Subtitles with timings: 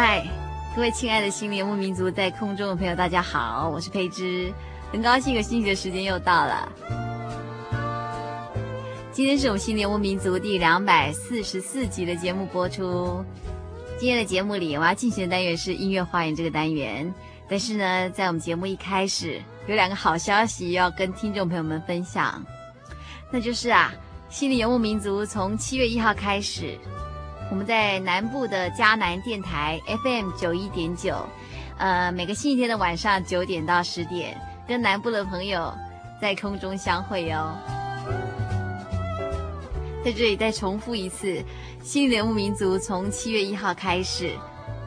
[0.00, 0.24] 嗨，
[0.76, 4.48] 各位亲爱的心灵游牧民族，在空中的朋友，大家好，我是佩芝，
[4.92, 6.72] 很高兴有星期的时间又到了。
[9.10, 13.24] 今天是我们心灵游牧民族第两百四十四集的节目播出。
[13.98, 17.12] 今天的节目里，我要进行的单元是音乐花园这个单元。
[17.48, 22.40] 但是呢，在我们节目一开始，有两个好消息要跟听众朋友们分享，
[23.32, 23.92] 那就是啊，
[24.28, 26.78] 心灵游牧民族从七月一号开始。
[27.50, 31.26] 我们在南部的嘉南电台 FM 九一点九，
[31.78, 35.72] 呃，每个星期天的晚上九点到十点，跟南部的朋友
[36.20, 37.54] 在空中相会哦。
[40.04, 41.42] 在这里再重复一次，
[41.82, 44.36] 心灵游牧民族从七月一号开始，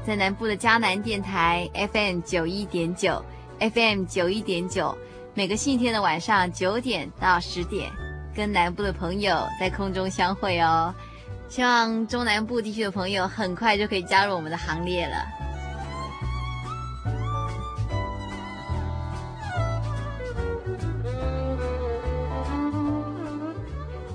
[0.06, 3.24] 在南部的嘉南电台 FM 九一点九
[3.60, 4.96] ，FM 九一点九，
[5.34, 7.92] 每个星期天的晚上九点到十点，
[8.36, 10.94] 跟南部的朋友在空中相会哦。
[11.52, 15.16] 希望中南部地区的朋友很快就可以加入我们的行列了。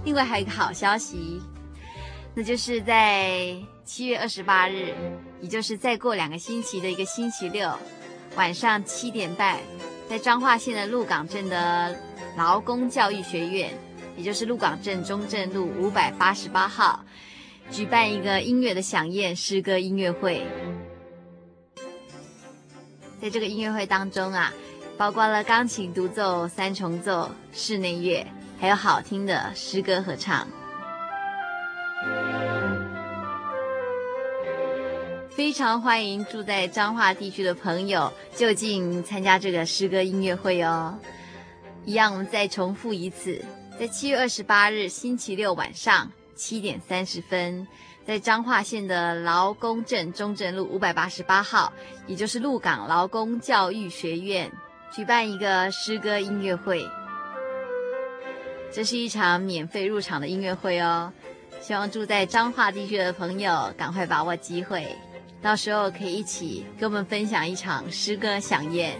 [0.02, 1.42] 另外还有一个好消息，
[2.32, 3.54] 那就是在
[3.84, 4.94] 七月二十八日，
[5.42, 7.70] 也就是再过两个星期的一个星期六
[8.34, 9.58] 晚上七点半，
[10.08, 11.94] 在彰化县的鹿港镇的
[12.34, 13.70] 劳工教育学院。
[14.16, 17.04] 也就是鹿港镇中正路五百八十八号，
[17.70, 20.46] 举办一个音乐的响宴诗歌音乐会。
[23.20, 24.52] 在这个音乐会当中啊，
[24.96, 28.26] 包括了钢琴独奏、三重奏、室内乐，
[28.58, 30.46] 还有好听的诗歌合唱。
[35.30, 40.98] 非常欢迎住在彰化地区的朋友就近参加这个诗歌音乐会哦。
[41.84, 43.44] 一样，我们再重复一次。
[43.78, 47.66] 在七月二十八日星期六晚上七点三十分，
[48.06, 51.72] 在彰化县的劳工镇中正路五百八十八号，
[52.06, 54.52] 也就是鹿港劳工教育学院，
[54.94, 56.86] 举办一个诗歌音乐会。
[58.70, 61.10] 这是一场免费入场的音乐会哦，
[61.60, 64.94] 希望住在彰化地区的朋友赶快把握机会，
[65.40, 68.98] 到时候可以一起跟我们分享一场诗歌饗宴。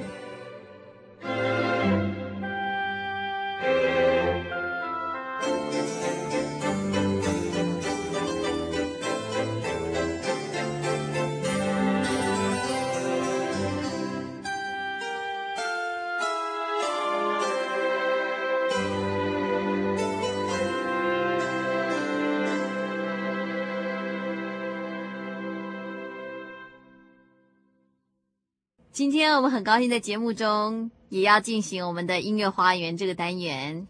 [29.09, 33.87] 今天我们很高兴在节目中也要进行我们的音乐花园这个单元。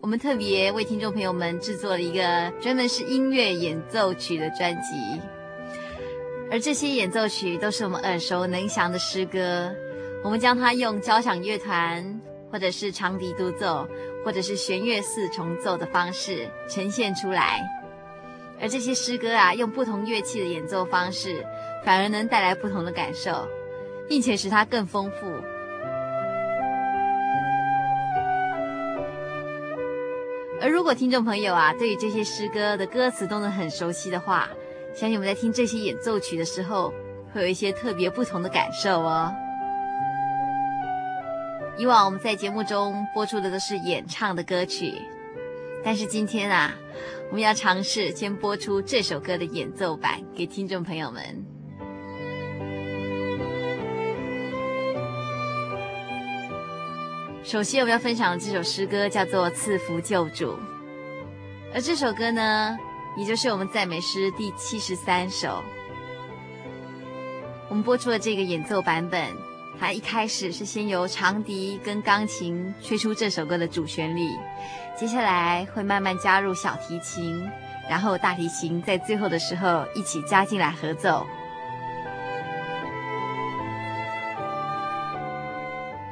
[0.00, 5.20] 我们特别为听众朋友们制作了一个专门是音乐演奏曲的专辑，
[6.52, 9.74] 而这些演奏曲都是我们耳熟能详的诗歌。
[10.22, 12.20] 我们将它用交响乐团，
[12.50, 13.86] 或者是长笛独奏，
[14.24, 17.60] 或者是弦乐四重奏的方式呈现出来。
[18.60, 21.46] 而这些诗歌啊，用不同乐器的演奏方式，
[21.84, 23.48] 反而能带来不同的感受。
[24.10, 25.28] 并且使它更丰富。
[30.60, 34.50] 而如果听众朋友啊，对于这些诗歌的歌词都能很熟悉的话，
[34.92, 36.92] 相信我们在听这些演奏曲的时候，
[37.32, 39.32] 会有一些特别不同的感受哦。
[41.78, 44.94] 以往我们在节目中播出的都是演唱的歌曲，
[45.82, 46.74] 但是今天啊，
[47.30, 51.22] 我们要尝试先播出这首歌的演奏版给听众朋友们。
[57.42, 60.52] 首先我们要分享的这首诗歌叫做《赐福救主》，
[61.74, 62.78] 而这首歌呢，
[63.16, 65.64] 也就是我们赞美诗第七十三首。
[67.70, 69.49] 我们播出了这个演奏版本。
[69.80, 74.20] 它一开始是先由长笛跟钢琴吹出这首歌的主旋律，
[74.94, 77.50] 接下来会慢慢加入小提琴，
[77.88, 81.26] 然后大提琴在最后的时候一起加进来合奏。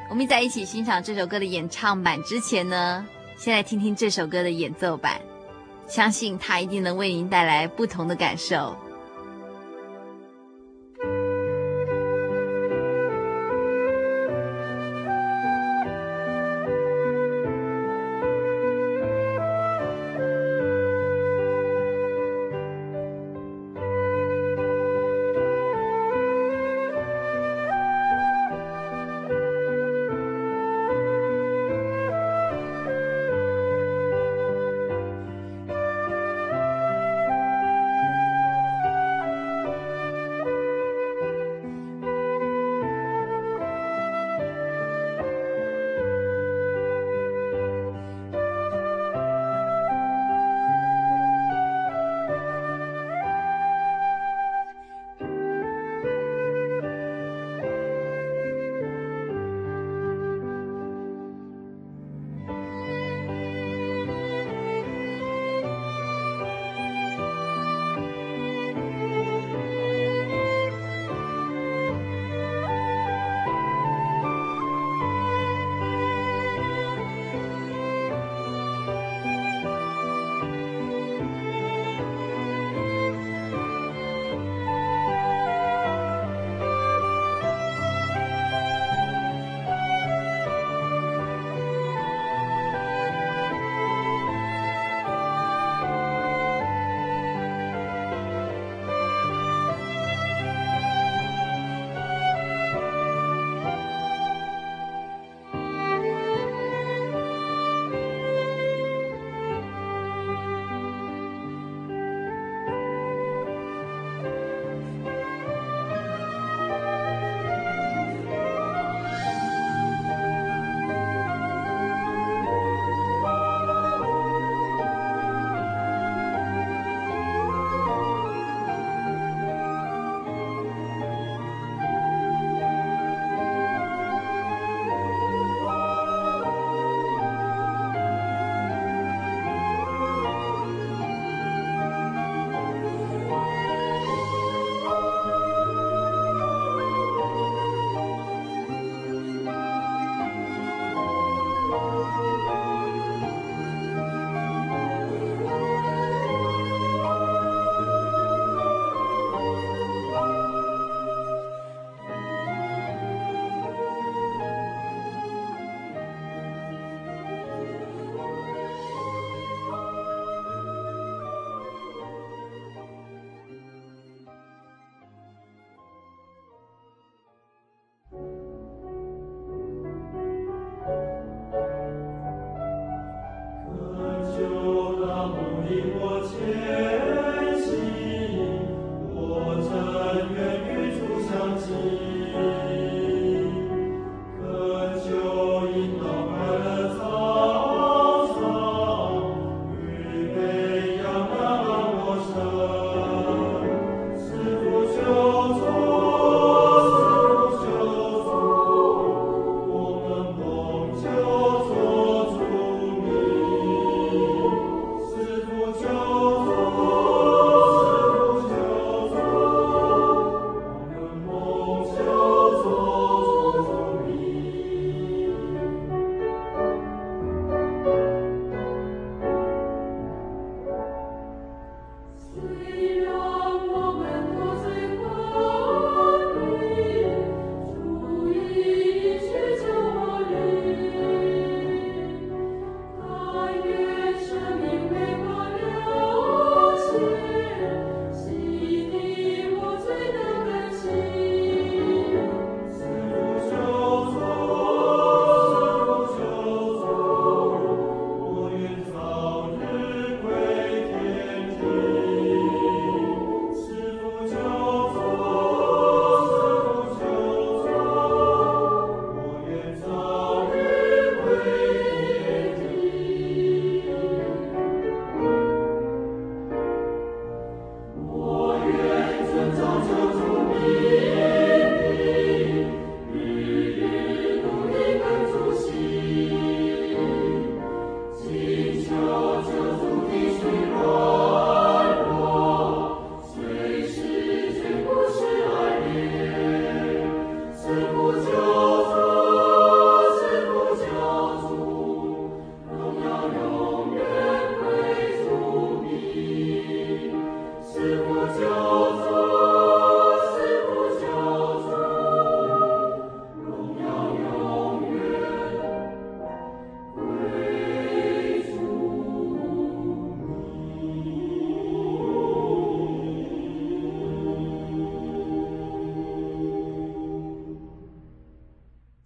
[0.09, 3.06] 我们在一起欣赏这首歌的演唱版之前呢，
[3.37, 5.21] 先来听听这首歌的演奏版，
[5.87, 8.75] 相信它一定能为您带来不同的感受。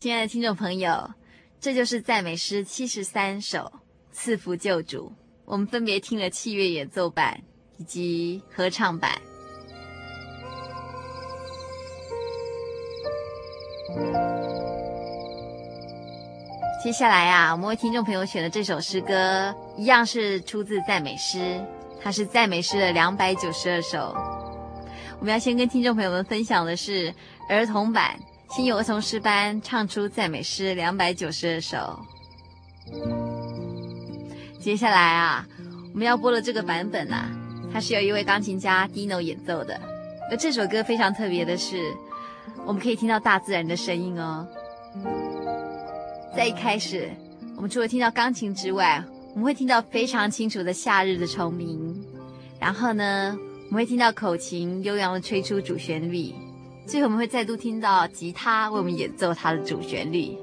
[0.02, 1.12] 亲爱的听众朋友，
[1.61, 3.59] 这就是赞美诗七十三首
[4.11, 5.06] 《赐福救主》，
[5.44, 7.40] 我们分别听了器乐演奏版
[7.76, 9.12] 以及合唱版。
[16.82, 21.64] 接下来啊，我们为听众朋友选的这首诗歌，一样是出自赞美诗，
[22.02, 24.12] 它是赞美诗的两百九十二首。
[25.21, 27.14] 我们要先跟听众朋友们分享的是
[27.49, 28.18] 儿童版。
[28.54, 31.99] 新友儿童诗班唱出赞美诗两百九十二首。
[34.61, 35.47] 接下来啊，
[35.94, 37.30] 我们要播的这个版本啊，
[37.73, 39.80] 它是由一位钢琴家 Dino 演奏的。
[40.30, 41.78] 而这首歌非常特别的是，
[42.66, 44.47] 我们可以听到大自然的声音哦。
[46.37, 47.11] 在一开始，
[47.56, 52.04] 我们除了听到钢琴之外，我们会听到非常清楚的夏日的虫鸣。
[52.61, 53.35] 然后呢，
[53.71, 56.35] 我们会听到口琴悠扬的吹出主旋律。
[56.86, 60.36] 最后我们会再度听到吉他为我们演奏它的主旋律。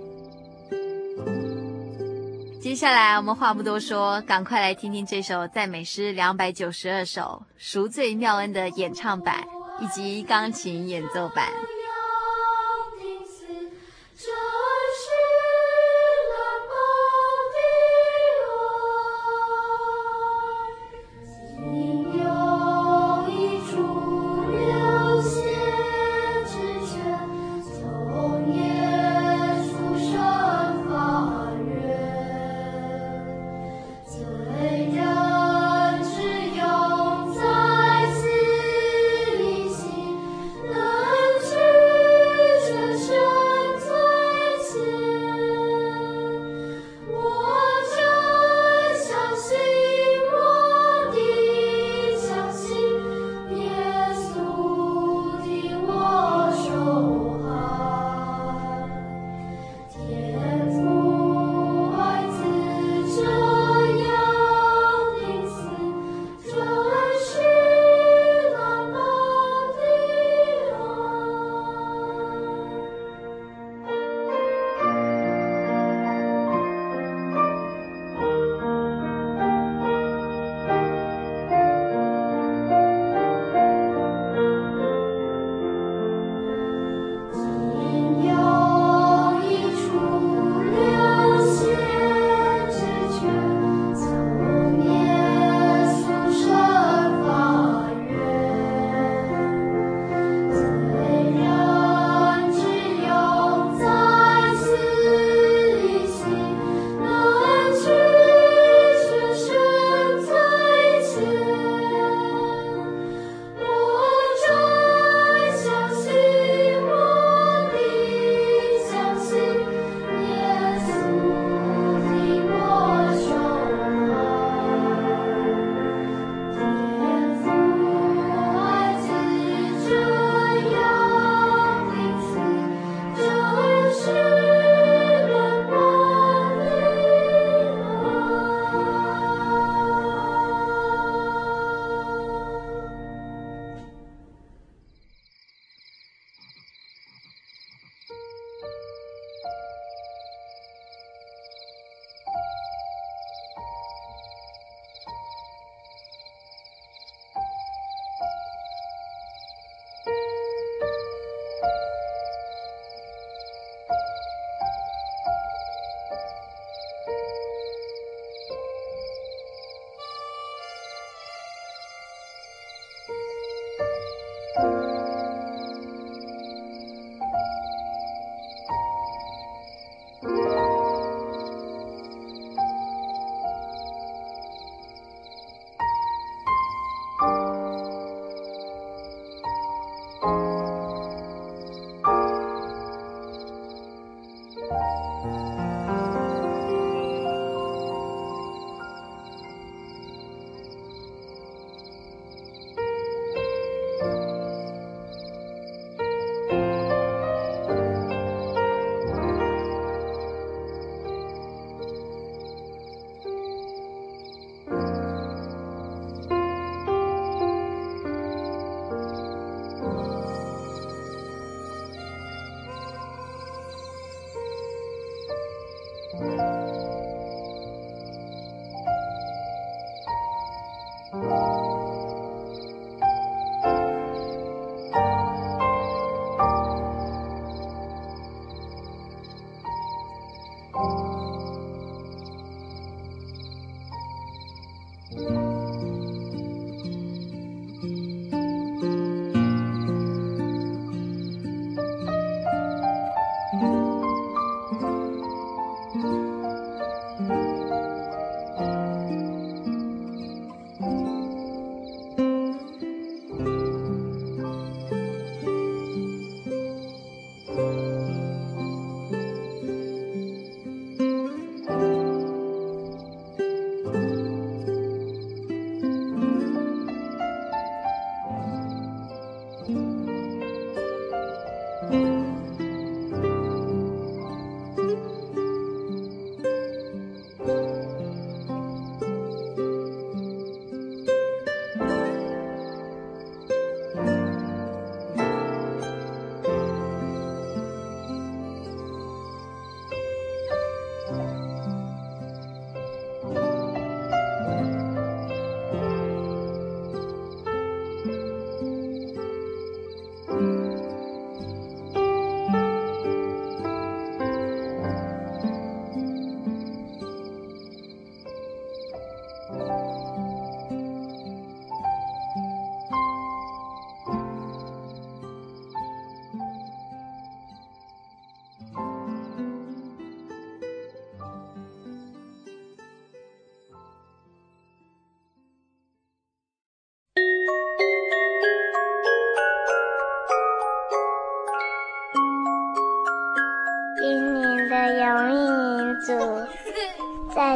[2.61, 9.45] 接下来我们话不多说，赶快来听听这首赞美诗两百九十二首赎罪妙恩的演唱版
[9.79, 11.47] 以及钢琴演奏版。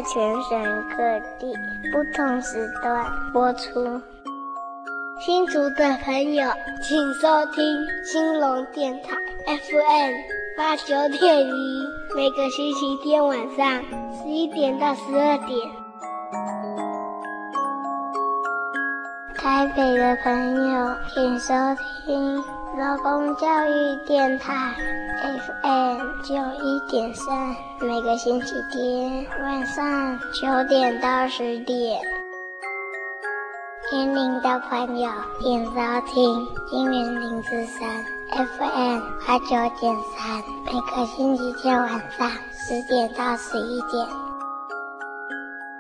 [0.04, 1.54] 全省各地
[1.92, 4.02] 不同时段播出。
[5.26, 7.64] 新竹的朋友，请收听
[8.04, 10.14] 兴隆电台 FM
[10.58, 10.88] 八九
[11.18, 15.60] 点一，每个星期天晚上十一点到十二点。
[19.36, 21.54] 台北的朋友，请收
[22.06, 22.44] 听
[22.78, 24.74] 劳工教育电台
[25.62, 27.56] FM 九一点三，
[27.86, 32.00] 每个星期天晚上九点到十点。
[33.90, 35.72] 天灵的朋友，请收
[36.08, 37.90] 听金源零四三
[38.32, 39.50] FM 八九
[39.82, 44.08] 点三，每个星期天晚上十点到十一点。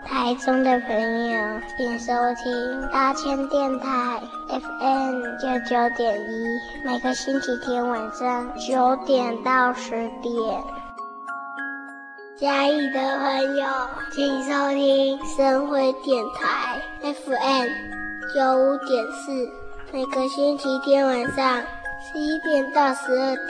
[0.05, 2.13] 台中的朋友，请收
[2.43, 10.63] 听大千电台 FM 九九点一，每个星期天晚上九点到十点。
[12.43, 13.65] 嘉义的朋友，
[14.11, 17.67] 请收听深辉电台 FM。
[18.35, 19.49] 九五点四，
[19.93, 21.61] 每个星期天晚上
[22.01, 23.47] 十一点到十二点。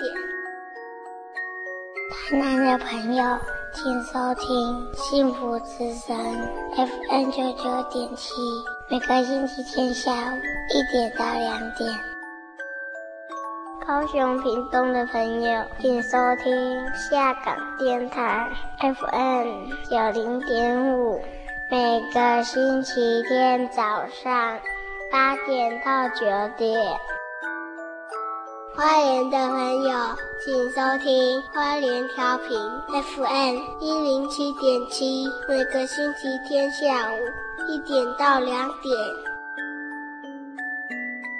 [2.12, 3.39] 台南的朋友，
[3.73, 6.15] 请收听幸福之声
[6.75, 8.32] FM 九九点七，
[8.91, 10.38] 每个星期天下午
[10.69, 12.12] 一点到两点。
[13.86, 21.22] 高雄屏东的朋友，请收听下港电台 FM 九零点五，
[21.69, 24.58] 每个星期天早上。
[25.12, 26.26] 八点到九
[26.58, 26.98] 点，
[28.74, 30.00] 花莲的朋友
[30.43, 37.17] 请收听花莲调频 FM 一零七点七，每个星期天下午
[37.67, 39.33] 一点到两点。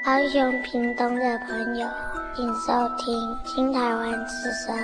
[0.06, 1.88] 高雄屏东的朋友
[2.36, 4.76] 请收听新台湾之声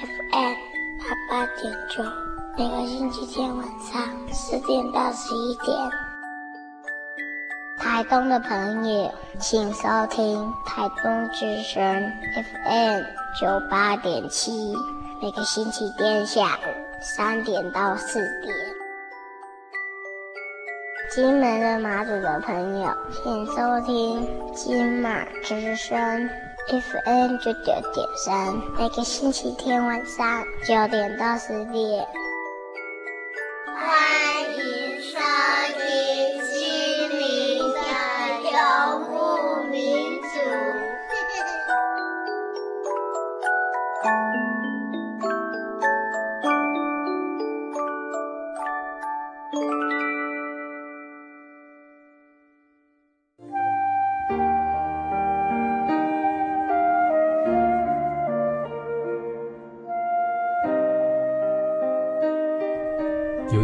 [0.00, 0.54] FM
[1.00, 2.04] 八八点九，
[2.56, 4.00] 每个星期天晚上
[4.32, 5.76] 十点到十一点。
[7.78, 11.82] 台东的朋友，请收听台东之声
[12.62, 13.02] FM
[13.40, 14.52] 九八点七，
[15.20, 18.79] 每个星期天下午三点到四点。
[21.12, 26.30] 金门的马祖的朋友，请收听金马之声
[26.68, 32.06] FM 九九点三，每个星期天晚上九点到十点。
[38.52, 39.19] 有一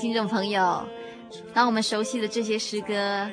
[0.00, 0.82] 听众朋友，
[1.52, 3.30] 当我们熟悉的这些诗歌，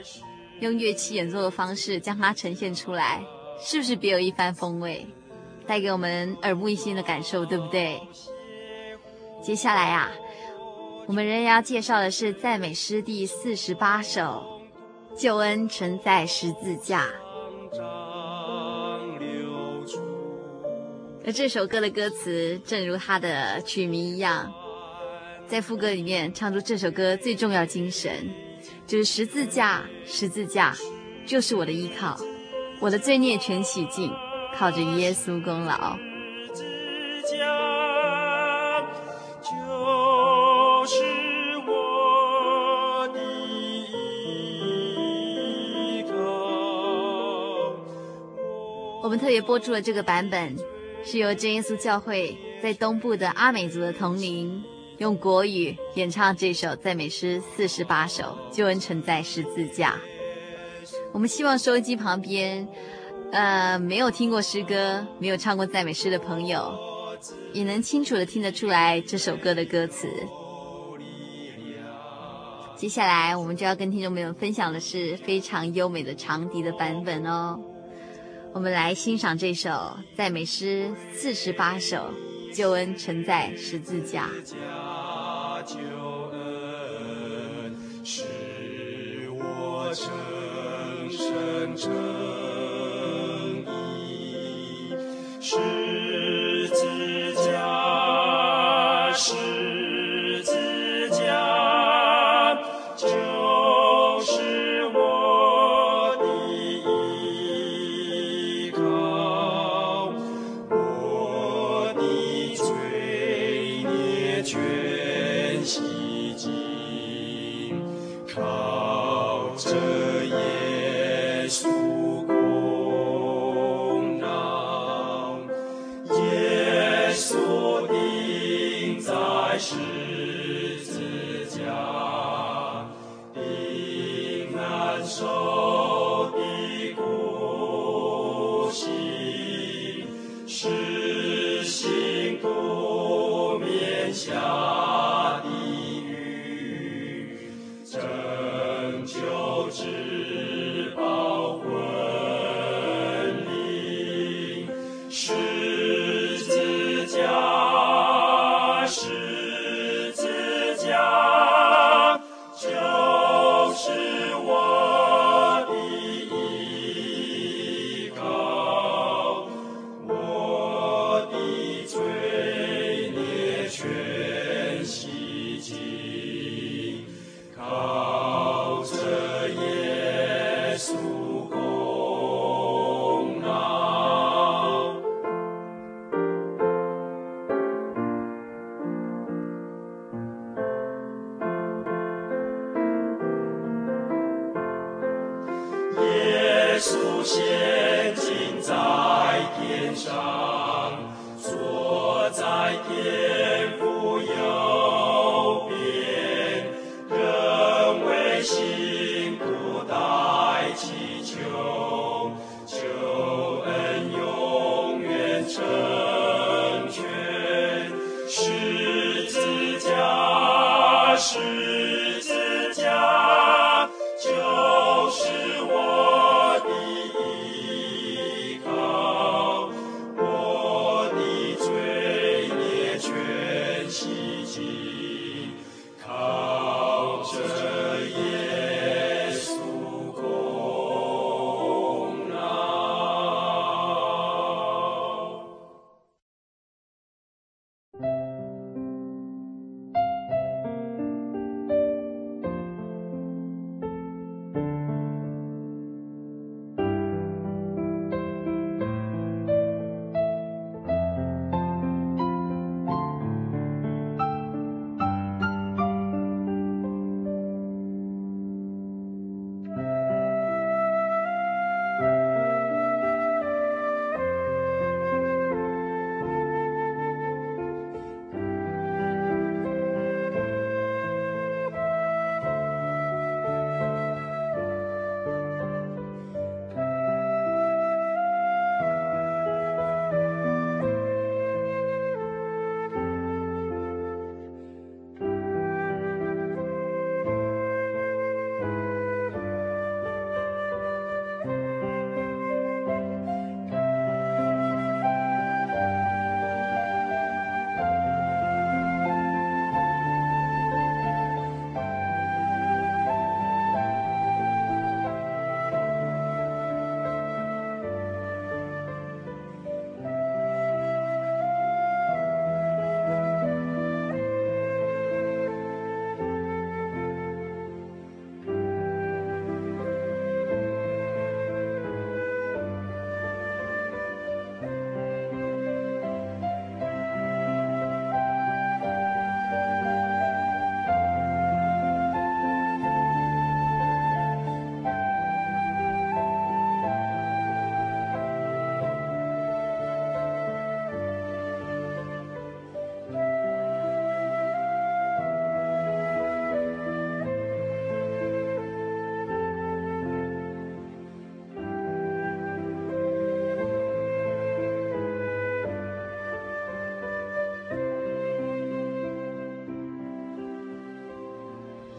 [0.59, 3.23] 用乐器演奏的方式将它呈现出来，
[3.57, 5.07] 是不是别有一番风味，
[5.65, 8.01] 带给我们耳目一新的感受，对不对？
[9.41, 10.11] 接下来啊，
[11.07, 14.45] 我们仍然要介绍的是赞美诗第四十八首
[15.17, 17.05] 《救恩存在十字架》。
[21.25, 24.53] 而这首歌的歌词，正如它的曲名一样。
[25.47, 28.11] 在副歌里面唱出这首歌最重要精神
[28.85, 30.75] 就是十字架十字架
[31.25, 32.19] 就是我的依靠
[32.81, 34.11] 我的罪孽全洗净
[34.53, 35.97] 靠着耶稣功劳。
[36.53, 36.63] 十
[37.21, 38.81] 字架
[39.41, 39.47] 就
[40.85, 41.03] 是
[41.65, 43.19] 我的
[45.95, 46.13] 依靠
[49.01, 50.55] 我们特别播出了这个版本
[51.05, 54.61] 是由真耶稣教会在东部的阿美族的同龄
[54.97, 59.95] 用国语演唱这首赞美诗四十八首，救恩存在十字架。
[61.11, 62.67] 我们希望收音机旁边，
[63.31, 66.73] 呃，没有听过诗歌、没有唱过赞美诗的朋友，
[67.53, 70.07] 也能清楚的听得出来这首歌的歌词。
[72.75, 77.59] 接下来我们就要跟听众朋友分享的是非常优美的长笛的版本哦。
[78.53, 82.11] 我们来欣赏这首赞美诗四十八首，
[82.57, 84.31] 救恩存在十字架。
[85.63, 85.77] 救
[86.31, 88.23] 恩使
[89.29, 90.09] 我成
[91.11, 91.93] 圣称
[95.39, 96.06] 义，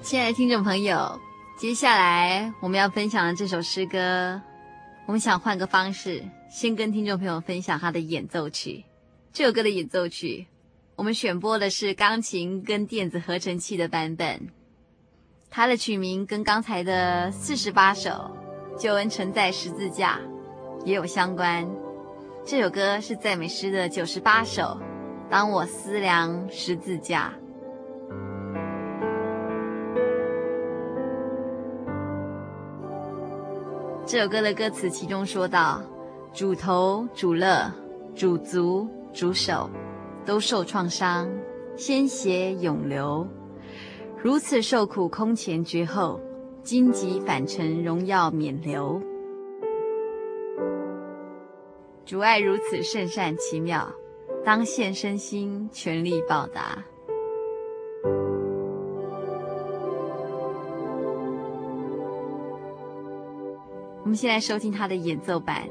[0.09, 1.21] 亲爱的听众朋友，
[1.59, 4.41] 接下来我们要分享的这首诗歌，
[5.05, 8.83] 我们想换个方式，先跟听众朋友分享它的演奏曲。
[9.35, 10.47] 这首歌的演奏曲，
[10.97, 14.49] 我们选播的是钢琴跟电子合成器的版本。
[15.51, 18.35] 它的曲名跟刚才的四十八首
[18.81, 20.19] 《救恩承载十字架》
[20.87, 21.69] 也有相关。
[22.47, 24.63] 这首歌是赞美诗的九十八首，
[25.29, 27.31] 《当我思量十字架》。
[34.09, 35.83] 这首歌的歌词其中说到
[36.33, 37.71] ：“主头、主乐、
[38.15, 39.69] 主足、主手，
[40.25, 41.31] 都受创伤，
[41.77, 43.29] 鲜血涌流，
[44.17, 46.19] 如此受苦空前绝后，
[46.63, 48.99] 荆棘反成荣耀免流。
[52.07, 53.93] 主爱如此圣善奇妙，
[54.43, 56.83] 当献身心全力报答。”
[64.09, 65.69] 我们先来收听他的演奏版。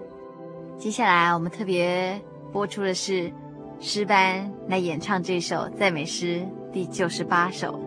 [0.77, 2.21] 接下来，我们特别
[2.53, 3.33] 播出的是
[3.79, 7.86] 诗班来演唱这首赞美诗第九十八首。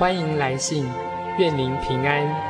[0.00, 0.88] 欢迎来信，
[1.36, 2.49] 愿您平安。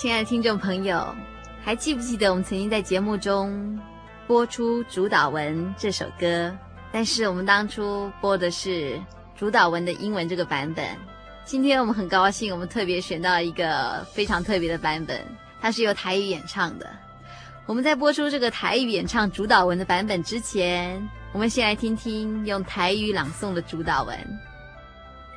[0.00, 1.14] 亲爱的听众朋友，
[1.62, 3.78] 还记不记得我们曾经在节目中
[4.26, 6.50] 播出主导文这首歌？
[6.90, 8.98] 但是我们当初播的是
[9.36, 10.86] 主导文的英文这个版本。
[11.44, 15.20] 今天我们很高兴，我们特别选到一个非常特别的版本，
[15.60, 16.88] 它是由台语演唱的。
[17.66, 20.98] 我们在播出这个台语演唱主导文的版本之前，
[21.30, 24.16] 我们先来听听用台语朗诵的主导文，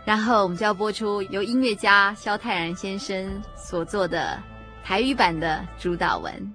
[0.06, 4.42] 然后我们就要播出由音乐家萧泰然先生所做的。
[4.86, 6.54] 台语版的主祷文。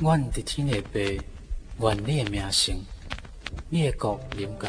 [0.00, 1.00] 愿伫天下爸，
[1.88, 2.76] 愿你的名声，
[3.70, 4.68] 你的国临到，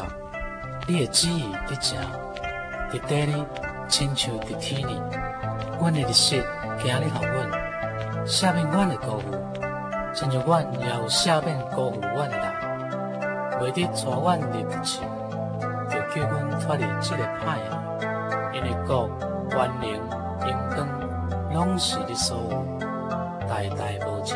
[0.88, 2.02] 你的旨意伫正，
[2.94, 3.44] 伫地里
[3.90, 4.96] 亲像伫天里。
[5.78, 6.38] 阮的日色，
[6.82, 12.46] 今日予阮，赦免阮的过犯，亲像阮也有赦免过犯阮的人。
[13.60, 14.48] 袂得带阮入
[14.82, 15.02] 去，
[15.90, 19.10] 就叫阮脱离这个歹的，因为国、
[19.50, 19.92] 权能、
[20.40, 21.05] 荣光。
[21.56, 22.66] 拢是你所有，
[23.48, 24.36] 代代无尽。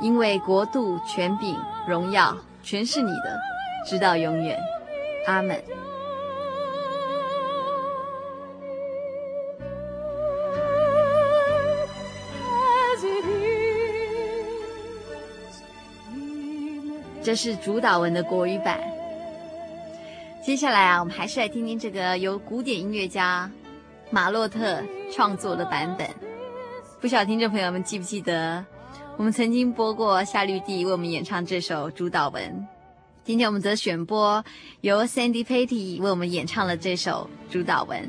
[0.00, 3.38] 因为国度、权柄、荣耀，全是你的，
[3.86, 4.58] 直到永远。
[5.26, 5.62] 阿门。
[17.20, 18.80] 这是主导文的国语版。
[20.42, 23.50] 接下来啊，我们还是来听听这个由古典音乐家
[24.10, 24.82] 马洛特
[25.12, 26.08] 创作的版本。
[27.02, 28.64] 不晓得听众朋友们记不记得，
[29.18, 32.68] 我们曾经播过夏绿蒂为我们演唱这首主导文。
[33.24, 34.44] 今天我们则选播
[34.82, 38.08] 由 Sandy Patty 为我们演唱了这首主导文。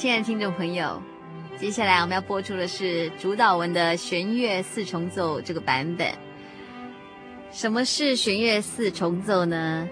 [0.00, 0.98] 亲爱的听众朋友，
[1.58, 6.10] 接下来我们要播出的是主导文的弦乐四重奏这个版本。
[7.52, 9.86] 什么是弦乐四重奏呢？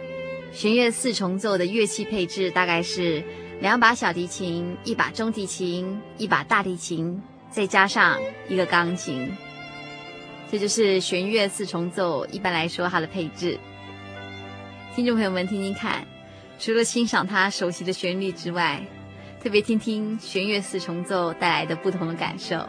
[0.51, 3.23] 弦乐四重奏的乐器配置大概是
[3.61, 9.31] 两把小提琴、一把中提琴、一把大提琴，再加上一个钢琴。
[10.51, 13.59] 这就是弦乐四重奏一般来说它的配置。
[14.97, 16.03] 听众朋友们听听看，
[16.59, 18.83] 除了欣赏它熟悉的旋律之外，
[19.41, 22.67] 特别听听弦乐四重奏带来的不同的感受。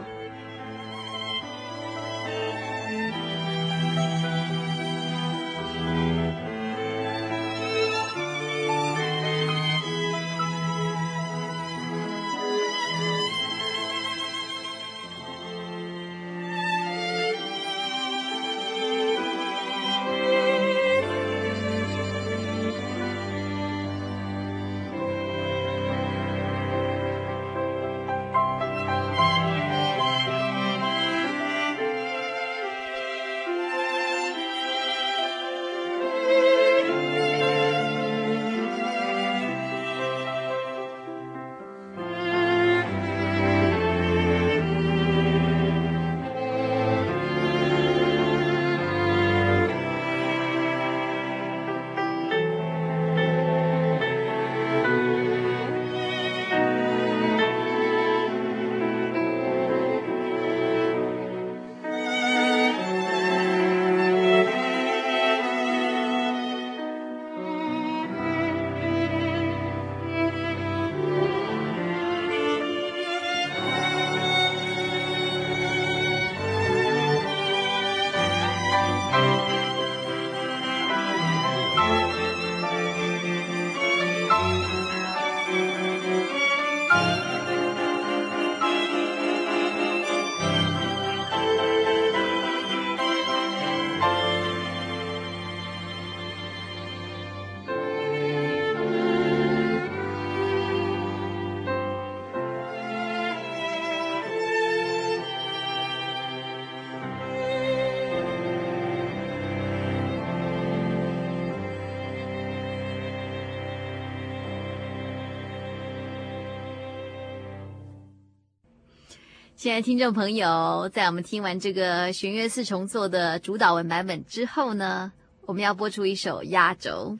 [119.60, 125.12] 亲爱的听众朋友，在我们听完这个弦乐四重奏的主导文版本之后呢，
[125.44, 127.18] 我们要播出一首压轴。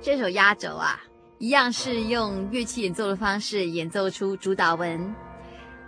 [0.00, 1.00] 这首压轴啊，
[1.38, 5.12] 一样是用乐器演奏的方式演奏出主导文。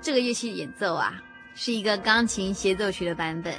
[0.01, 1.15] 这个乐器演奏啊，
[1.55, 3.55] 是一个钢琴协奏曲的版本。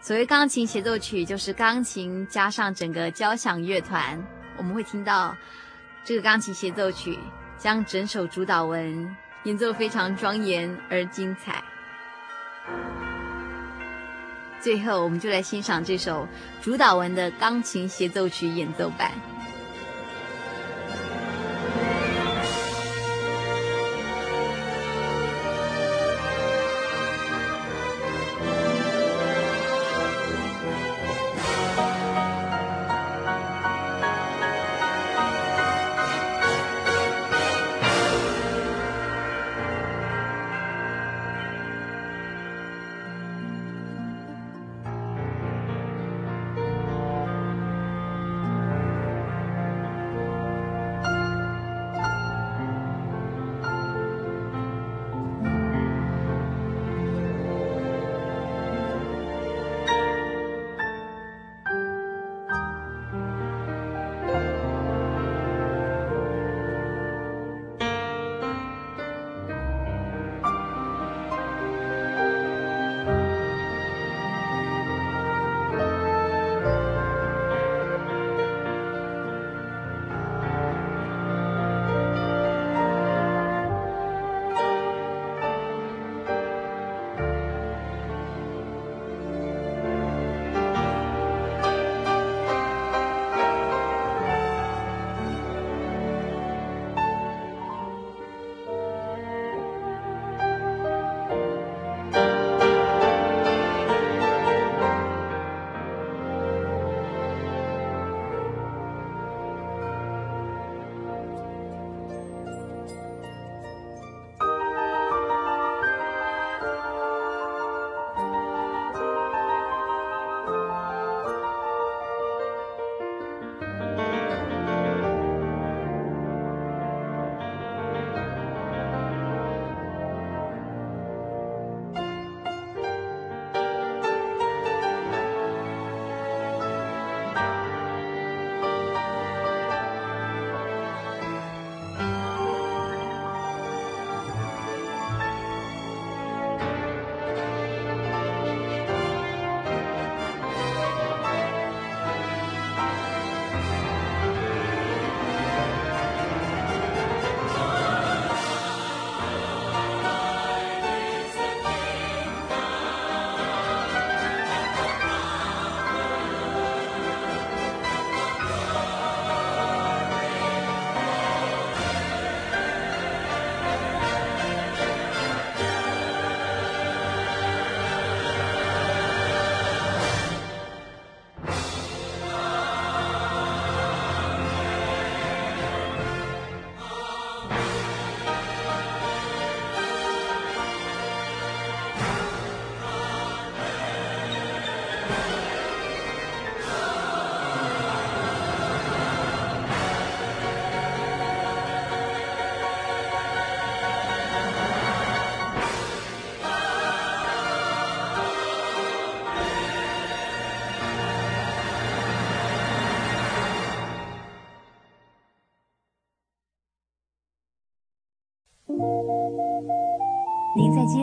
[0.00, 4.26] 所谓钢琴协奏曲，就是钢琴加上整个交响乐团。
[4.56, 5.36] 我们会听到
[6.02, 7.18] 这个钢琴协奏曲
[7.58, 9.14] 将整首主导文。
[9.46, 11.62] 演奏非常庄严而精彩。
[14.60, 16.26] 最后，我们就来欣赏这首
[16.60, 19.12] 主导文的钢琴协奏曲演奏版。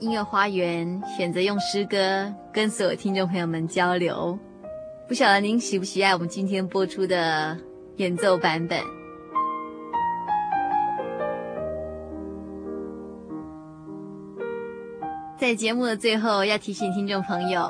[0.00, 4.38] 音乐花园选择用诗歌跟所有听众朋友们交流，
[5.08, 7.58] 不晓得您喜不喜爱我们今天播出的
[7.96, 8.80] 演奏版本。
[15.36, 17.68] 在节目的最后，要提醒听众朋友，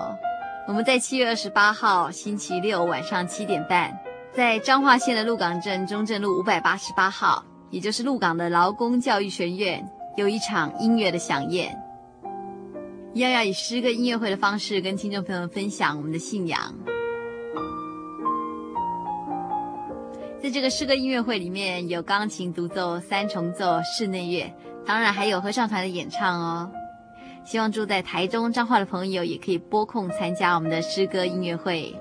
[0.67, 3.99] 我们在七月二十八号星期六晚上七点半，
[4.35, 9.83] 在彰化县的鹿港镇中正路五百八十八号，也就是鹿港的劳工教育学院，
[10.19, 11.75] 有一场音乐的响宴。
[13.19, 16.73] 一样要以诗歌音乐会的方式跟听众朋友们分享我们的信仰。
[20.41, 24.55] 在这个诗歌音乐会里面，有钢琴独奏、三重奏、室内乐，
[24.87, 26.71] 当然还有合唱团的演唱哦。
[27.45, 31.93] 希望住在台中彰化的朋友也可以拨空参加我们的诗歌音乐会。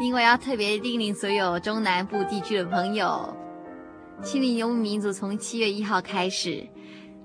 [0.00, 3.35] 另外，要特别叮咛所有中南部地区的朋友。
[4.22, 6.66] 心灵游牧民族从七月一号开始，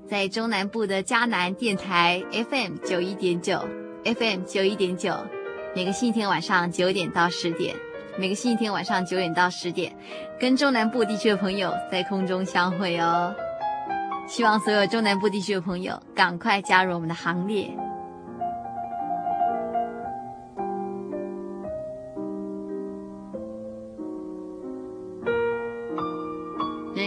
[0.07, 3.65] 在中南部的嘉南电台 FM 九一点九
[4.03, 5.15] FM 九一点九，
[5.75, 7.75] 每个星期天晚上九点到十点，
[8.19, 9.95] 每个星期天晚上九点到十点，
[10.39, 13.33] 跟中南部地区的朋友在空中相会哦。
[14.27, 17.69] 希望所有中南部地区的朋友赶快加入我们的行列。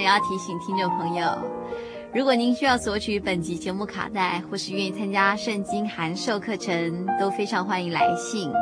[0.05, 1.35] 也要提醒听众朋友，
[2.13, 8.53] 如果您需要索取本集节目卡带，或是愿意参加圣经函授课程，都非常欢迎来信。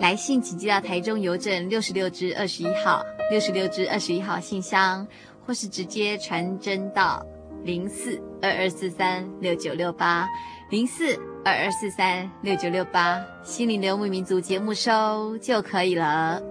[0.00, 5.06] 来信请寄到台中邮政六十六支二十一号六十六支二十一号信箱，
[5.46, 7.24] 或是直接传真到
[7.62, 10.26] 零四二二四三六九六八
[10.68, 11.14] 零四
[11.44, 16.42] 二二四三六九六八，心灵流牧民族节目收就可以了。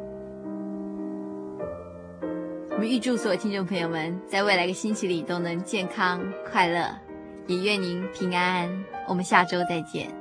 [2.82, 6.20] 我们预祝所有听众朋友们在未来个星期里都能健康
[6.52, 6.90] 快乐，
[7.46, 8.68] 也愿您平安。
[9.08, 10.21] 我们下周再见。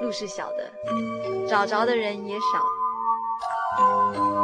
[0.00, 0.70] 路是小的，
[1.48, 2.62] 找着的人也少。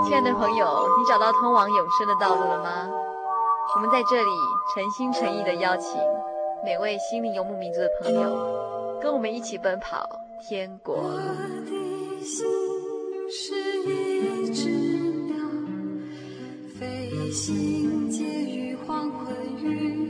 [0.05, 2.88] 亲爱的朋友，你找到通往永生的道路了吗？
[3.74, 4.30] 我们在这里
[4.74, 5.98] 诚心诚意地邀请
[6.64, 10.07] 每位心灵游牧民族的朋友，跟我们一起奔跑
[10.40, 10.94] 天国。
[10.94, 11.18] 我
[11.64, 12.46] 的心
[13.30, 13.55] 是
[13.88, 15.36] 一只鸟，
[16.78, 20.01] 飞行介于黄昏与